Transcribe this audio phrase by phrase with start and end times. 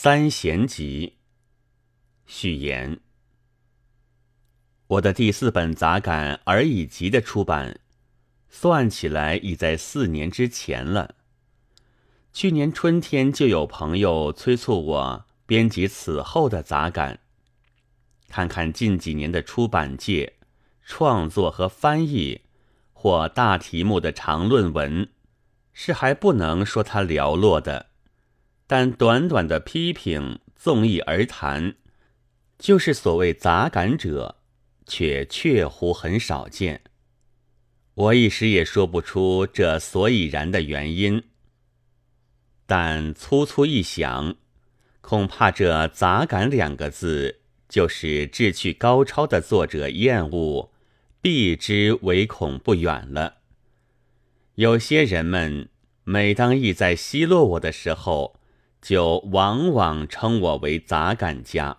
[0.00, 1.16] 三贤集
[2.24, 3.00] 序言：
[4.86, 7.80] 我的第四本杂感而已集的出版，
[8.48, 11.16] 算起来已在四年之前了。
[12.32, 17.18] 去年春天就有朋友催促我编辑此后的杂感。
[18.28, 20.34] 看看近几年的出版界，
[20.84, 22.42] 创作和翻译
[22.92, 25.08] 或大题目的长论文，
[25.72, 27.86] 是还不能说它寥落的。
[28.68, 31.74] 但短短的批评，纵意而谈，
[32.58, 34.36] 就是所谓杂感者，
[34.86, 36.82] 却确乎很少见。
[37.94, 41.24] 我一时也说不出这所以然的原因，
[42.66, 44.36] 但粗粗一想，
[45.00, 47.40] 恐怕这“杂感”两个字，
[47.70, 50.70] 就是志趣高超的作者厌恶，
[51.22, 53.38] 避之唯恐不远了。
[54.56, 55.70] 有些人们，
[56.04, 58.37] 每当意在奚落我的时候，
[58.80, 61.78] 就往往称我为杂感家，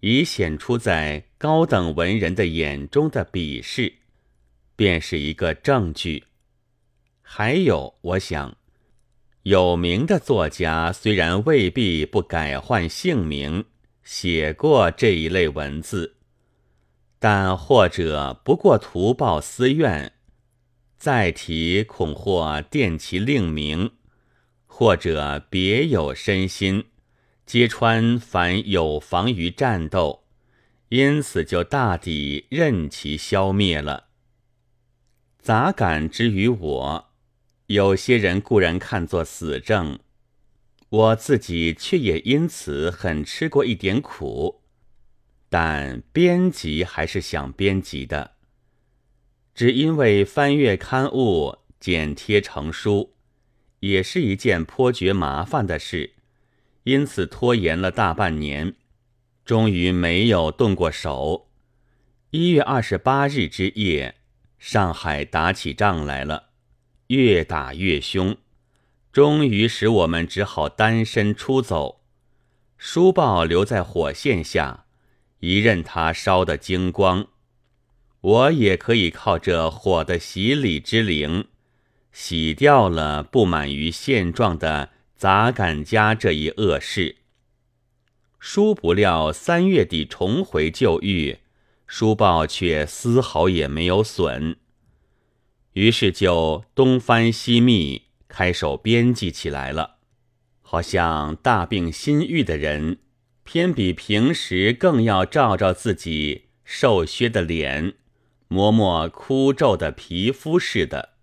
[0.00, 3.94] 以显出在高等文人的眼中的鄙视，
[4.74, 6.24] 便是一个证据。
[7.20, 8.56] 还有，我想，
[9.42, 13.66] 有名的作家虽然未必不改换姓名
[14.02, 16.16] 写过这一类文字，
[17.18, 20.12] 但或者不过图报私怨，
[20.96, 23.90] 再提恐或垫其令名。
[24.78, 26.84] 或者别有身心，
[27.46, 30.24] 揭穿凡有妨于战斗，
[30.90, 34.08] 因此就大抵任其消灭了。
[35.38, 37.08] 杂感之于我，
[37.68, 39.98] 有些人固然看作死证，
[40.90, 44.60] 我自己却也因此很吃过一点苦。
[45.48, 48.32] 但编辑还是想编辑的，
[49.54, 53.15] 只因为翻阅刊物，剪贴成书。
[53.80, 56.14] 也是一件颇觉麻烦的事，
[56.84, 58.74] 因此拖延了大半年，
[59.44, 61.48] 终于没有动过手。
[62.30, 64.16] 一月二十八日之夜，
[64.58, 66.50] 上海打起仗来了，
[67.08, 68.36] 越打越凶，
[69.12, 72.02] 终于使我们只好单身出走，
[72.76, 74.86] 书报留在火线下，
[75.40, 77.28] 一任它烧得精光，
[78.20, 81.46] 我也可以靠这火的洗礼之灵。
[82.18, 87.16] 洗掉了不满于现状的杂感家这一恶事。
[88.38, 91.40] 殊不料三月底重回旧狱，
[91.86, 94.56] 书报却丝毫也没有损。
[95.74, 99.96] 于是就东翻西觅，开手编辑起来了。
[100.62, 102.96] 好像大病新愈的人，
[103.44, 107.92] 偏比平时更要照照自己瘦削的脸，
[108.48, 111.15] 摸摸枯皱的皮肤似的。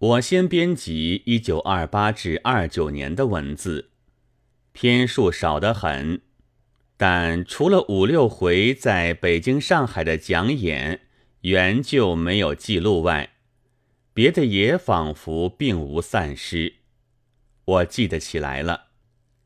[0.00, 3.90] 我先编辑一九二八至二九年的文字，
[4.72, 6.22] 篇数少得很，
[6.96, 11.02] 但除了五六回在北京、上海的讲演
[11.42, 13.32] 原就没有记录外，
[14.14, 16.76] 别的也仿佛并无散失。
[17.66, 18.86] 我记得起来了，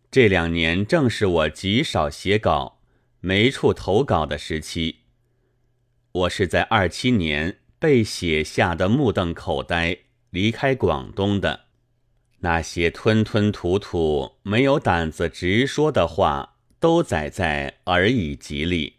[0.09, 2.81] 这两年正是我极少写稿、
[3.19, 5.01] 没处投稿的时期。
[6.13, 10.04] 我是在二七年被写下的目瞪口呆。
[10.35, 11.67] 离开广东的
[12.41, 18.95] 那些吞吞吐吐、没有胆子直说的话，都载在而已集里。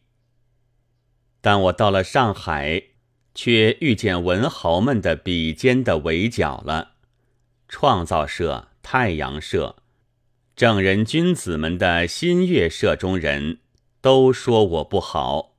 [1.41, 2.81] 但我到了上海，
[3.33, 6.93] 却遇见文豪们的笔尖的围剿了。
[7.67, 9.75] 创造社、太阳社、
[10.55, 13.59] 正人君子们的新月社中人
[13.99, 15.57] 都说我不好，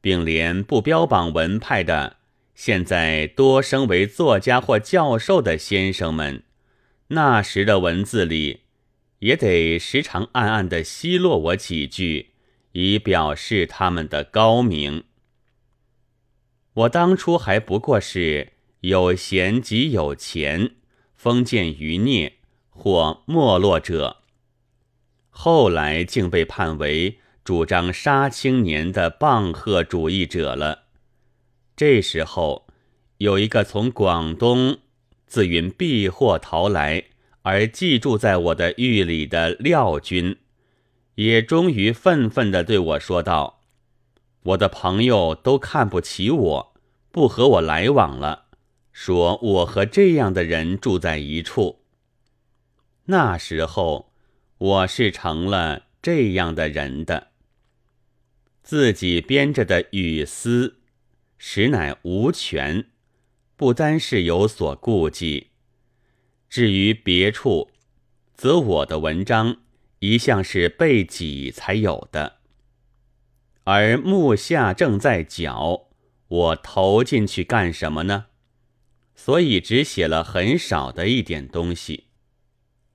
[0.00, 2.18] 并连不标榜文派的。
[2.54, 6.42] 现在多升为作家或教授的先生们，
[7.08, 8.60] 那时的文字里，
[9.20, 12.30] 也得时常暗暗的奚落我几句，
[12.72, 15.04] 以表示他们的高明。
[16.74, 20.72] 我当初还不过是有闲即有钱，
[21.16, 22.34] 封建余孽
[22.68, 24.18] 或没落者，
[25.28, 30.84] 后来竟被判为主张杀青年的棒喝主义者了。
[31.80, 32.66] 这时候，
[33.16, 34.80] 有一个从广东
[35.26, 37.04] 自云避祸逃来
[37.40, 40.36] 而寄住在我的狱里的廖军，
[41.14, 43.62] 也终于愤愤地对我说道
[44.52, 46.74] ：“我的朋友都看不起我，
[47.10, 48.48] 不和我来往了，
[48.92, 51.80] 说我和这样的人住在一处。”
[53.08, 54.12] 那时候，
[54.58, 57.28] 我是成了这样的人的，
[58.62, 60.79] 自己编着的语丝。
[61.42, 62.84] 实乃无权，
[63.56, 65.48] 不单是有所顾忌。
[66.50, 67.70] 至于别处，
[68.34, 69.56] 则我的文章
[70.00, 72.40] 一向是被挤才有的，
[73.64, 75.88] 而目下正在绞，
[76.28, 78.26] 我投进去干什么呢？
[79.14, 82.08] 所以只写了很少的一点东西。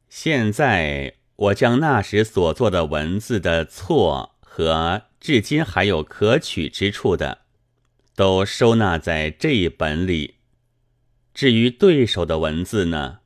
[0.07, 7.44] 现在我将那时所做的文字的错和至今还有可取之处的，
[8.15, 10.35] 都收纳在这一本里。
[11.33, 13.17] 至于对手的文字呢，《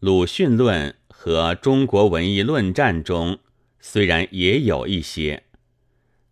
[0.00, 3.38] 鲁迅论》和《中国文艺论战》中
[3.78, 5.44] 虽然也有一些，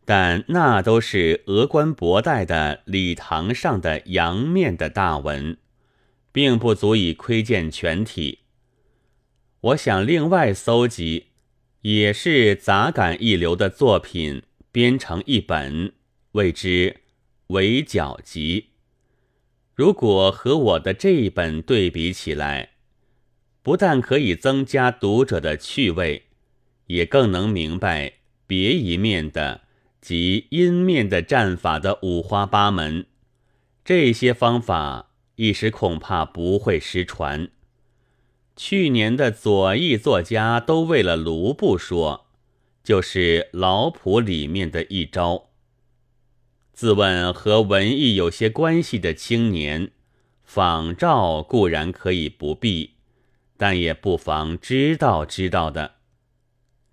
[0.05, 5.57] 但那都是峨冠博带的礼堂上的阳面的大文。
[6.37, 8.41] 并不足以窥见全体。
[9.63, 11.29] 我想另外搜集，
[11.81, 15.95] 也是杂感一流的作品，编成一本，
[16.33, 16.91] 谓之
[17.49, 18.61] 《围剿集》。
[19.75, 22.71] 如果和我的这一本对比起来，
[23.63, 26.27] 不但可以增加读者的趣味，
[26.87, 28.15] 也更能明白
[28.47, 29.63] 别一面的
[30.01, 33.07] 及阴面的战法的五花八门。
[33.85, 35.11] 这些方法。
[35.39, 37.51] 一时恐怕不会失传。
[38.57, 42.29] 去年的左翼作家都为了卢布说，
[42.83, 45.51] 就是老谱里面的一招。
[46.77, 49.93] 自问和文艺有些关系的青年，
[50.45, 52.97] 仿照固然可以不必，
[53.57, 55.95] 但也不妨知道知道的。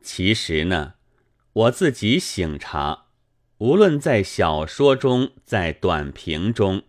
[0.01, 0.93] 其实呢，
[1.51, 3.07] 我自己醒察，
[3.57, 6.83] 无论在小说中，在短评中。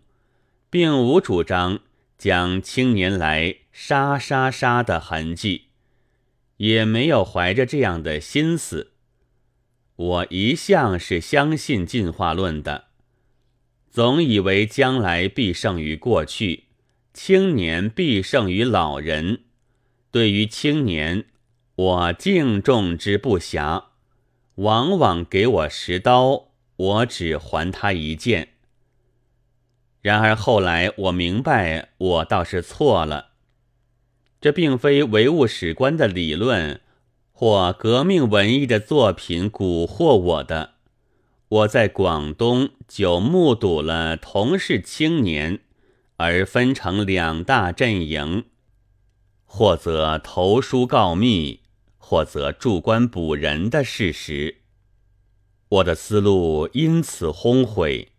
[0.69, 1.79] 并无主张
[2.17, 5.65] 将青年来杀杀杀的痕迹，
[6.57, 8.93] 也没有怀着这样的心思。
[9.95, 12.85] 我一向是相信进化论的，
[13.89, 16.65] 总以为将来必胜于过去，
[17.13, 19.43] 青年必胜于老人。
[20.11, 21.25] 对于青年，
[21.75, 23.85] 我敬重之不暇，
[24.55, 28.49] 往往给我十刀，我只还他一剑。
[30.01, 33.29] 然而后来我明白，我倒是错了。
[34.41, 36.81] 这并非唯物史观的理论
[37.37, 40.75] 或革命文艺的作品蛊惑我的。
[41.49, 45.59] 我在广东就目睹了同是青年，
[46.15, 48.45] 而分成两大阵营，
[49.43, 51.59] 或则投书告密，
[51.97, 54.61] 或则驻官捕人的事实。
[55.67, 58.13] 我的思路因此轰毁。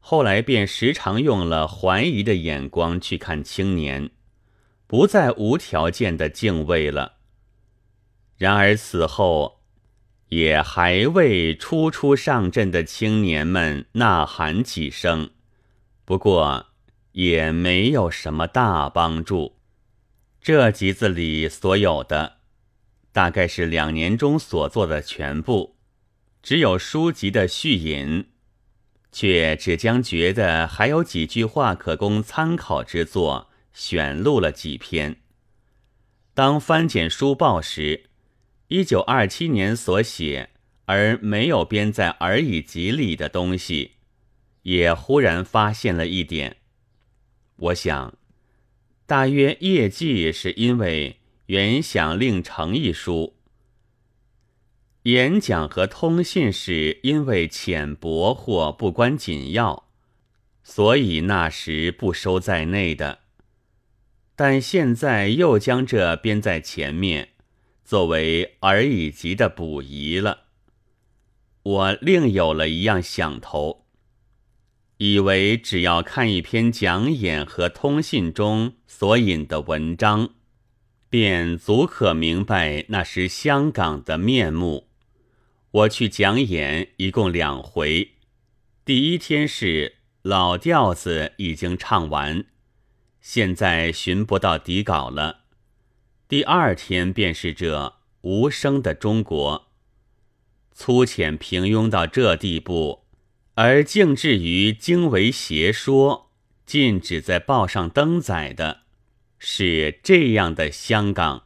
[0.00, 4.10] 后来便时常用了怀疑的眼光去看青年，
[4.88, 7.18] 不再无条件的敬畏了。
[8.42, 9.60] 然而此后，
[10.30, 15.30] 也还未初初上阵的青年们呐喊几声，
[16.04, 16.66] 不过
[17.12, 19.60] 也没有什么大帮助。
[20.40, 22.38] 这集子里所有的，
[23.12, 25.76] 大概是两年中所做的全部，
[26.42, 28.26] 只有书籍的序引。
[29.12, 35.18] 却只将觉得还有几句话可供参考之作选录了几篇。
[36.34, 38.06] 当翻检书报时，
[38.72, 40.48] 一九二七年所写
[40.86, 43.96] 而没有编在而已集里的东西，
[44.62, 46.56] 也忽然发现了一点。
[47.56, 48.14] 我想，
[49.04, 53.36] 大约业绩是因为原想另成一书。
[55.02, 59.86] 演讲和通信史因为浅薄或不关紧要，
[60.64, 63.18] 所以那时不收在内的。
[64.34, 67.31] 但现在又将这编在前面，
[67.84, 70.44] 作为而已及的补遗了。
[71.62, 73.86] 我另有了一样想头，
[74.98, 80.30] 以为只要看一篇讲演和通信中所引的文章，
[81.08, 84.88] 便足可明白那时香港的面目。
[85.70, 88.12] 我去讲演一共两回，
[88.84, 92.44] 第一天是老调子已经唱完，
[93.20, 95.41] 现在寻不到底稿了。
[96.32, 99.68] 第二天便是这无声的中国，
[100.72, 103.04] 粗浅平庸到这地步，
[103.56, 106.30] 而竟至于经为邪说，
[106.64, 108.84] 禁止在报上登载的，
[109.38, 111.42] 是这样的香港。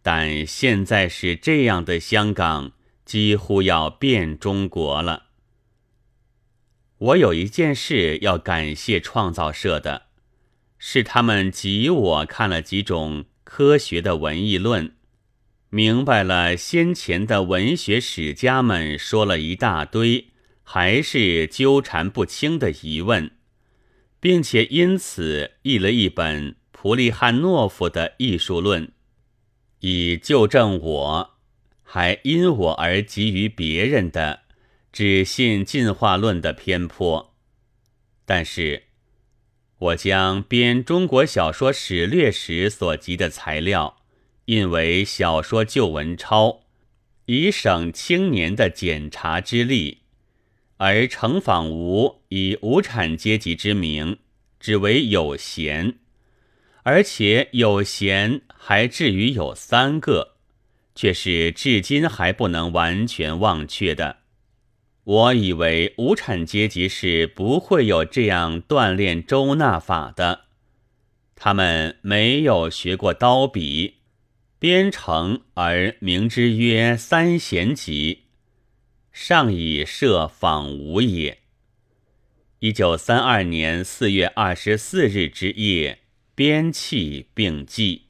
[0.00, 2.72] 但现在是这样的香港。
[3.04, 5.24] 几乎要变中国了。
[6.96, 10.06] 我有一件事要感谢创造社的，
[10.78, 14.94] 是他们给我看了几种科学的文艺论，
[15.68, 20.28] 明白了先前的文学史家们说了一大堆，
[20.62, 23.32] 还是纠缠不清的疑问，
[24.18, 28.90] 并且因此译了一本普利汉诺夫的艺术论，
[29.80, 31.30] 以纠正我。
[31.82, 34.44] 还因我而给予别人的，
[34.90, 37.34] 只信进化论的偏颇。
[38.24, 38.84] 但是，
[39.82, 43.96] 我将编中国小说史略时所集的材料，
[44.44, 46.60] 印为小说旧文钞，
[47.26, 50.02] 以省青年的检查之力。
[50.76, 54.18] 而程访吾以无产阶级之名，
[54.60, 55.98] 只为有闲，
[56.84, 60.36] 而且有闲还至于有三个，
[60.94, 64.18] 却是至今还不能完全忘却的。
[65.04, 70.44] 我以为无产阶级是不会有这样锻炼周纳法的，
[71.34, 73.96] 他们没有学过刀笔，
[74.60, 78.26] 编成而名之曰三贤集，
[79.10, 81.38] 上以设仿吾也。
[82.60, 85.98] 一九三二年四月二十四日之夜，
[86.36, 88.01] 编弃并记。